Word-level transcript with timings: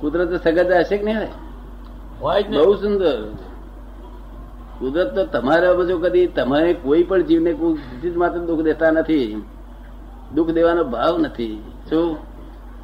કુદરત 0.00 0.44
સગત 0.44 0.70
હશે 0.70 0.98
કે 0.98 1.04
નહીં? 1.04 1.28
હોય? 2.20 2.42
બહુ 2.42 2.74
સુંદર. 2.74 3.24
કુદરત 4.78 5.14
તો 5.14 5.26
તમારે 5.26 5.72
બધું 5.72 6.02
કદી 6.02 6.26
તમારે 6.26 6.74
કોઈ 6.74 7.02
પણ 7.02 7.22
જીવને 7.22 7.52
કોઈ 7.52 8.10
માત્ર 8.10 8.38
દુઃખ 8.38 8.60
દેતા 8.60 8.90
નથી. 8.90 9.42
દુઃખ 10.34 10.50
દેવાનો 10.50 10.84
ભાવ 10.84 11.18
નથી. 11.18 11.62
શું? 11.90 12.16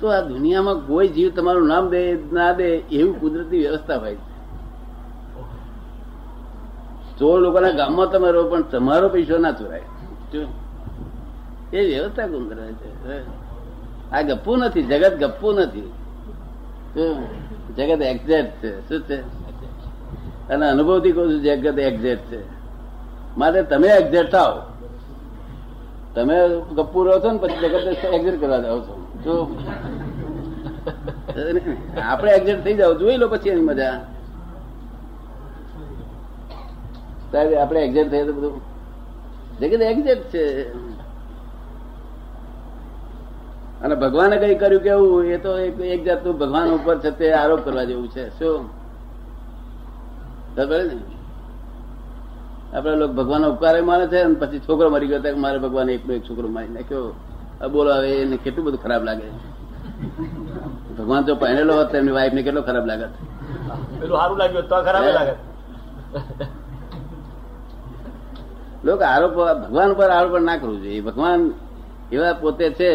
તો 0.00 0.08
આ 0.08 0.20
દુનિયામાં 0.20 0.86
કોઈ 0.86 1.08
જીવ 1.08 1.30
તમારું 1.30 1.68
નામ 1.68 1.88
દે 1.88 2.18
ના 2.32 2.52
દે 2.52 2.76
એવું 2.76 3.20
કુદરતી 3.20 3.58
વ્યવસ્થા 3.58 3.96
હોય 3.96 4.14
છે. 4.14 4.32
ચોર 7.18 7.40
લોકોના 7.40 7.70
ગામમાં 7.70 8.10
તમે 8.10 8.32
રહો 8.32 8.48
પણ 8.48 8.62
તમારો 8.62 9.08
પૈસો 9.08 9.38
ના 9.38 9.52
ચોરાય? 9.52 9.82
એ 11.72 11.86
વ્યવસ્થા 11.86 12.26
કુદરત 12.26 12.72
છે. 12.72 13.42
આ 14.12 14.22
ગપ્પુ 14.22 14.56
નથી 14.56 14.82
જગત 14.82 15.16
ગપ્પુ 15.20 15.52
નથી? 15.52 15.92
જગત 17.76 18.02
એક્ઝેક્ટ 18.02 18.62
છે. 18.62 18.88
શું 18.88 19.00
છે? 19.00 19.20
અને 20.48 20.68
અનુભવથી 20.68 21.12
કહું 21.12 21.32
છું, 21.32 21.42
જગત 21.42 21.78
એક્ઝેક્ટ 21.78 22.32
છે. 22.32 22.40
માટે 23.38 23.62
તમે 23.62 23.88
એક્ઝેક્ટ 23.88 24.32
થાવ 24.32 24.62
તમે 26.14 26.34
ગપ્પુ 26.74 27.04
રહો 27.04 27.18
છો 27.18 27.30
ને, 27.32 27.38
પછી 27.38 27.58
જગત 27.60 28.04
એક્ઝેક્ટ 28.04 28.40
કરવા 28.40 28.58
જાઓ 28.58 28.80
છો. 28.80 28.94
જો 29.24 29.34
આપણે 32.02 32.32
એક્ઝેક્ટ 32.32 32.64
થઈ 32.64 32.74
જાવ 32.74 32.98
જોઈ 32.98 33.16
લો 33.16 33.28
પછી 33.28 33.50
એની 33.50 33.60
મજા. 33.60 33.92
સાહેબ 37.32 37.54
આપણે 37.54 37.80
એક્ઝેક્ટ 37.80 38.10
થઈએ 38.10 38.24
તો 38.24 38.32
બધું 38.32 38.60
જગત 39.60 39.80
એક્ઝેક્ટ 39.80 40.24
છે. 40.28 40.44
અને 43.82 43.94
ભગવાને 43.96 44.36
કઈ 44.38 44.56
કર્યું 44.56 44.82
કેવું 44.82 45.26
એ 45.26 45.38
તો 45.38 45.50
એક 45.86 46.00
જાતનું 46.04 46.38
ભગવાન 46.38 46.68
ઉપર 46.72 46.96
છે 46.98 47.10
તે 47.12 47.26
આરોપ 47.32 47.60
કરવા 47.64 47.84
જેવું 47.84 48.08
છે. 48.08 48.24
શું? 48.38 48.62
ખબર 50.56 50.80
ને? 50.88 50.96
આપડે 52.72 52.94
લોકો 52.96 53.14
ભગવાન 53.14 53.44
ઉપકાર 53.46 53.74
માને 53.82 54.04
છે 54.08 54.18
અને 54.20 54.34
પછી 54.34 54.60
છોકરો 54.60 54.88
મરી 54.90 55.10
ગયો 55.12 55.36
મારે 55.36 55.58
ભગવાન 55.58 55.88
એકનો 55.90 56.12
એક 56.14 56.24
છોકરો 56.24 56.48
મારી 56.48 56.74
નાખ્યો. 56.76 57.06
બોલો 57.72 57.90
હવે 57.94 58.10
એને 58.22 58.36
કેટલું 58.38 58.64
બધું 58.66 58.82
ખરાબ 58.82 59.02
લાગે? 59.04 59.28
ભગવાન 60.96 61.22
જો 61.24 61.34
પહેરેલો 61.36 61.72
હોત 61.74 61.94
એમની 61.94 62.12
વાઈફ 62.12 62.34
ને 62.34 62.42
કેટલો 62.42 62.62
ખરાબ 62.62 62.86
લાગત 62.86 63.12
પેલું 63.98 64.16
સારું 64.16 64.36
લાગ્યું 64.38 64.66
તો 64.66 64.76
ખરાબ 64.82 65.04
લાગત 65.10 65.38
લોકો 68.84 69.04
આરોપ 69.06 69.32
ભગવાન 69.62 69.90
ઉપર 69.92 70.08
આરોપ 70.10 70.34
ના 70.40 70.58
કરવું 70.58 70.78
જોઈએ. 70.82 71.02
ભગવાન 71.02 71.40
એવા 72.12 72.34
પોતે 72.34 72.66
છે 72.72 72.90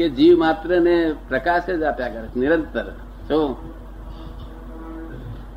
કે 0.00 0.08
જીવ 0.18 0.34
માત્ર 0.38 0.80
ને 0.80 0.96
પ્રકાશ 1.28 1.68
જ 1.72 1.82
આપ્યા 1.82 2.14
કરે 2.14 2.26
નિરંતર. 2.36 2.86
શું 3.28 3.46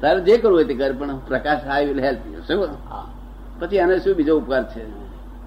તારે 0.02 0.20
જે 0.28 0.38
કરવું 0.38 0.58
હોય 0.58 0.68
તે 0.70 0.76
કર, 0.76 0.92
પણ 1.00 1.18
પ્રકાશ 1.28 1.64
આઈ 1.68 1.86
વિલ 1.90 2.02
હેલ્પ 2.06 2.22
શું? 2.48 2.68
હા. 2.90 3.06
પછી 3.60 3.80
આને 3.80 3.96
શું 4.00 4.14
બીજો 4.16 4.34
ઉપકાર 4.38 4.64
છે? 4.72 4.84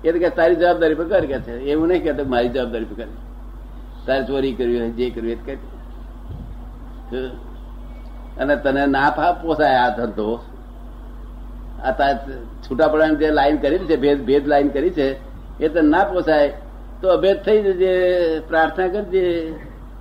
એ 0.04 0.12
તો 0.12 0.18
કે 0.18 0.28
તારી 0.38 0.56
જવાબદારી 0.56 0.98
પર 1.00 1.06
કર 1.08 1.24
કે 1.26 1.38
છે. 1.40 1.54
એવું 1.70 1.88
નહીં 1.88 2.02
કહેતો 2.02 2.22
મારી 2.34 2.48
જવાબદારી 2.48 2.90
પર 2.90 2.96
કર. 3.00 3.10
તારે 4.06 4.22
ચોરી 4.24 4.54
કરવી 4.58 4.78
હોય, 4.80 4.90
જે 4.90 5.06
કરવી 5.10 5.34
હોય 5.34 5.56
તે 7.10 7.18
અને 8.40 8.54
તને 8.56 8.82
ના 8.86 9.08
ફા 9.10 9.32
પોસાય 9.42 9.78
આ 9.78 9.90
ધંધો 9.96 10.30
આ 11.84 11.92
તાર 11.98 12.14
છૂટા 12.64 12.88
પડવાની 12.88 13.16
જે 13.16 13.28
લાઈન 13.30 13.56
કરી 13.56 13.78
છે, 13.90 13.96
ભેદ 13.96 14.18
ભેદ 14.26 14.44
લાઈન 14.48 14.68
કરી 14.68 14.90
છે, 14.90 15.08
એ 15.60 15.68
તને 15.68 15.88
ના 15.88 16.04
પોસાય 16.04 16.48
તો 17.00 17.08
અભેદ 17.08 17.42
થઈ 17.42 17.62
જજે 17.62 18.40
પ્રાર્થના 18.40 18.88
કરજે 18.88 19.54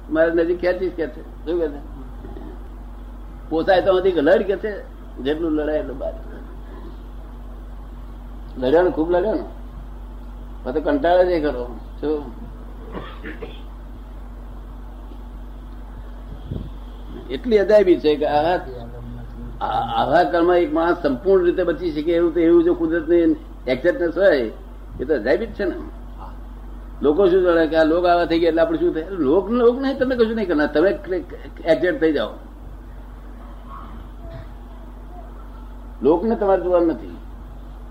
મારા 0.09 0.33
નજીક 0.33 0.61
ખેંચીશ 0.61 0.93
કે 0.93 1.07
શું 1.07 1.59
કે 1.59 1.67
પોસાય 3.49 3.81
તો 3.81 3.93
અધિક 3.93 4.17
લડ 4.17 4.41
કે 4.41 4.57
છે? 4.57 4.95
જેટલું 5.17 5.51
લડાય 5.51 5.77
એટલું 5.77 5.97
બાર 5.97 6.13
લડ્યો 8.57 8.91
ખૂબ 8.91 9.11
લડ્યો 9.11 9.33
ને? 9.33 9.43
પછી 10.63 10.81
કંટાળે 10.81 11.39
જ 11.39 11.43
કરો 11.43 11.79
શું? 12.01 12.45
એટલી 17.29 17.57
અજાયબી 17.57 17.99
છે 17.99 18.15
કે 18.15 18.25
આ 18.25 18.57
આ- 19.61 19.93
આવા 19.95 20.23
કાળમાં 20.23 20.57
એક 20.57 20.73
માણસ 20.73 20.97
સંપૂર્ણ 21.03 21.45
રીતે 21.45 21.63
બચી 21.63 21.91
શકે 21.91 22.13
એવું 22.13 22.33
તો 22.33 22.39
એવું 22.39 22.63
જો 22.63 22.73
કુદરતની 22.73 23.35
એક્સેપ્ટન્સ 23.67 24.17
હોય, 24.17 24.51
એ 24.99 25.05
તો 25.07 25.13
અજાયબી 25.13 25.45
જ 25.45 25.51
છે 25.51 25.65
ને. 25.65 25.75
લોકો 27.01 27.27
શું 27.27 27.41
જોડે 27.41 27.67
કે 27.67 27.75
આ 27.75 27.83
લોક 27.83 28.05
આવા 28.05 28.25
થઈ 28.25 28.39
ગયા 28.39 28.49
એટલે 28.49 28.61
આપણે 28.61 28.77
શું 28.77 28.93
થાય? 28.93 29.05
લોક 29.09 29.49
લોક 29.49 29.81
નહીં, 29.81 29.99
તમે 29.99 30.15
કશું 30.15 30.35
નહીં 30.35 30.47
કરનાર. 30.47 30.67
તમે 30.67 30.89
એક્ઝેક્ટ 31.65 31.99
થઈ 32.01 32.13
જાઓ. 32.13 32.29
લોકને 36.03 36.35
તમારે 36.35 36.61
જોવાનું 36.61 36.87
નથી. 36.87 37.17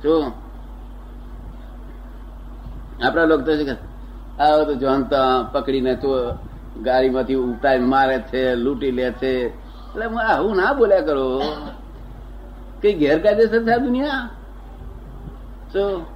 જો 0.02 0.32
આપણા 3.04 3.24
લોક 3.24 3.40
તો 3.40 3.56
છે 3.56 3.64
કે 3.64 3.76
આ 4.42 4.64
તો 4.64 4.74
જાણતા 4.74 5.42
પકડીને 5.52 5.94
તો 5.96 6.10
ગાડીમાંથી 6.82 7.34
ઉતારી 7.34 7.80
મારે 7.80 8.18
છે, 8.20 8.54
લૂંટી 8.54 8.90
લે 8.90 9.12
છે. 9.12 9.32
એટલે 9.48 10.06
હું 10.06 10.20
આવું 10.20 10.56
ના 10.56 10.72
બોલ્યા 10.72 11.00
કરો. 11.00 11.42
કઈ 12.82 12.94
ગેરકાયદેસર 12.94 13.62
છે 13.62 13.78
દુનિયા? 13.78 14.28
શું 15.72 16.13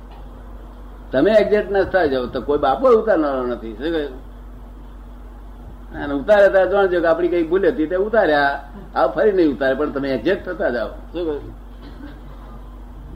તમે 1.13 1.31
એક્ઝેક્ટ 1.31 1.71
ના 1.71 1.83
થઈ 1.83 2.09
જાવ 2.09 2.27
તો 2.27 2.41
કોઈ 2.41 2.59
બાપો 2.59 2.89
ઉતારનારો 2.89 3.47
નથી. 3.47 3.75
શું? 3.75 4.29
અને 6.03 6.15
ઉતારે 6.15 6.49
ત્યારે 6.49 6.71
જાણજો 6.71 7.01
કે 7.01 7.07
આપણી 7.07 7.29
કઈ 7.29 7.47
ભૂલ 7.49 7.69
હતી 7.69 7.87
તે 7.87 7.97
ઉતાર્યા. 7.97 8.65
આ 8.95 9.07
ફરી 9.07 9.33
નહીં 9.33 9.53
ઉતારે, 9.53 9.75
પણ 9.75 9.91
તમે 9.91 10.11
એક્ઝેક્ટ 10.11 10.47
થતા 10.47 10.69
જાઓ. 10.69 10.89
શું? 10.89 11.27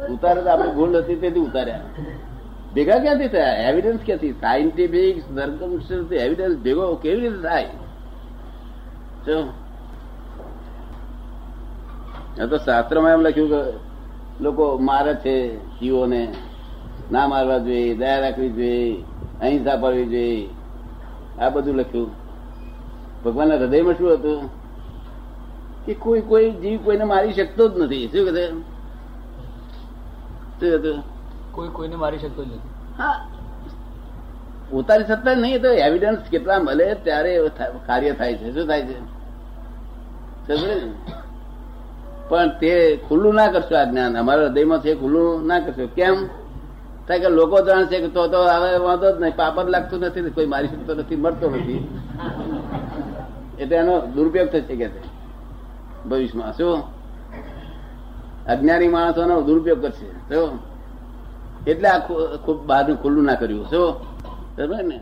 ઉતારે 0.09 0.43
તો 0.43 0.49
આપડી 0.51 0.69
ભૂલ 0.69 0.97
હતી 0.97 1.15
તેથી 1.15 1.41
ઉતાર્યા. 1.41 1.81
ભેગા 2.75 2.99
ક્યાંથી 2.99 3.29
થયા? 3.29 3.55
એવિડન્સ 3.55 4.01
ક્યાંથી? 4.07 4.33
સાયન્ટિફિક 4.33 6.13
એવિડન્સ 6.13 6.59
ભેગો 6.59 6.95
કેવી 6.95 7.21
રીતે 7.21 7.43
થાય? 7.43 7.65
શું 9.27 9.63
તો 12.51 12.57
શાસ્ત્રમાં 12.59 13.13
એમ 13.13 13.21
લખ્યું 13.21 13.49
કે 13.49 13.79
લોકો 14.41 14.79
મારે 14.79 15.15
છે 15.15 15.57
જીવોને 15.81 16.35
ના 17.11 17.29
મારવા 17.29 17.59
જોઈએ 17.59 17.95
દયા 17.95 18.19
રાખવી 18.19 18.51
જોઈએ 18.51 19.03
અહિંસા 19.41 19.77
પાડવી 19.77 20.07
જોઈએ 20.07 20.49
આ 21.39 21.49
બધું 21.49 21.75
લખ્યું. 21.75 22.11
ભગવાનના 23.25 23.55
હૃદયમાં 23.55 23.95
શું 23.95 24.13
હતું? 24.13 24.51
કે 25.87 25.95
કોઈ 25.95 26.21
કોઈ 26.21 26.51
જીવ 26.51 26.81
કોઈને 26.85 27.05
મારી 27.05 27.33
શકતો 27.33 27.69
જ 27.69 27.79
નથી. 27.79 28.09
શું 28.09 28.35
કહે 28.35 28.51
શું 30.61 30.75
હતું? 30.75 31.03
કોઈ 31.53 31.69
કોઈને 31.69 31.97
મારી 31.97 32.19
શકતો 32.19 32.45
જ 32.45 32.47
નથી. 32.47 32.59
હા. 32.99 33.29
પોતાની 34.71 35.05
સત્તા 35.05 35.35
નહીં. 35.35 35.63
તો 35.63 35.69
એવિડન્સ 35.69 36.19
કેટલા 36.19 36.59
મળે 36.59 36.95
ત્યારે 36.95 37.49
કાર્ય 37.87 38.13
થાય 38.13 38.35
છે. 38.35 38.55
શું 38.55 38.67
થાય 38.67 38.83
છે? 38.83 39.13
પણ 42.29 42.49
તે 42.49 43.01
ખુલ્લું 43.09 43.35
ના 43.35 43.47
કરશો 43.47 43.77
આ 43.77 43.85
જ્ઞાન. 43.85 44.19
અમારા 44.19 44.43
હૃદયમાં 44.43 44.79
છે 44.79 44.95
ખુલ્લું 44.95 45.47
ના 45.47 45.61
કરશો. 45.61 45.87
કેમ? 45.87 46.29
થાય 47.09 47.21
કે 47.21 47.29
લોકો 47.29 47.61
જાણશે 47.67 48.01
કે 48.01 48.09
તો 48.09 48.27
તો 48.27 48.43
હવે 48.43 48.79
વાંધો 48.79 49.17
જ 49.17 49.21
નહીં, 49.21 49.37
પાપડ 49.37 49.69
લાગતું 49.69 50.01
નથી 50.01 50.31
કોઈ 50.31 50.47
મારી 50.47 50.69
શકતો 50.69 50.95
નથી 50.95 51.17
મરતો 51.17 51.51
નથી. 51.51 52.01
એટલે 53.59 53.77
એનો 53.77 54.01
દુરુપયોગ 54.01 54.49
થશે 54.49 54.77
કે 54.77 54.91
ભવિષ્યમાં. 56.09 56.53
શું? 56.53 56.83
અજ્ઞાની 58.47 58.89
માણસોનો 58.89 59.41
દુરુપયોગ 59.41 59.83
કરશે. 59.83 60.35
શું? 60.35 60.59
એટલે 61.67 61.89
આ 61.89 61.99
ખૂબ 62.37 62.67
બહારનું 62.67 63.03
ખુલ્લું 63.03 63.25
ના 63.25 63.35
કર્યું. 63.35 63.71
શું? 63.71 63.95
બરાબર 64.57 64.85
ને? 64.85 65.01